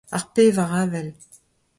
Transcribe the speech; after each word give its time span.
Ar 0.15 0.23
pevar 0.33 0.69
avel. 0.83 1.09